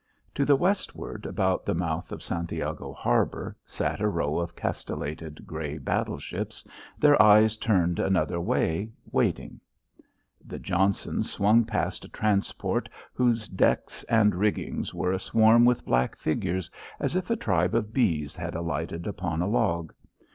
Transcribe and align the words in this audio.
To 0.33 0.45
the 0.45 0.55
westward, 0.55 1.27
about 1.27 1.63
the 1.63 1.75
mouth 1.75 2.11
of 2.11 2.23
Santiago 2.23 2.91
harbour, 2.91 3.55
sat 3.67 4.01
a 4.01 4.07
row 4.07 4.39
of 4.39 4.55
castellated 4.55 5.45
grey 5.45 5.77
battleships, 5.77 6.65
their 6.97 7.21
eyes 7.21 7.55
turned 7.55 7.99
another 7.99 8.39
way, 8.41 8.89
waiting. 9.11 9.59
The 10.43 10.57
Johnson 10.57 11.21
swung 11.21 11.65
past 11.65 12.03
a 12.03 12.07
transport 12.09 12.89
whose 13.13 13.47
decks 13.47 14.03
and 14.05 14.33
rigging 14.33 14.83
were 14.91 15.13
aswarm 15.13 15.65
with 15.65 15.85
black 15.85 16.15
figures, 16.17 16.71
as 16.99 17.15
if 17.15 17.29
a 17.29 17.35
tribe 17.35 17.75
of 17.75 17.93
bees 17.93 18.35
had 18.35 18.55
alighted 18.55 19.05
upon 19.05 19.43
a 19.43 19.47
log. 19.47 19.93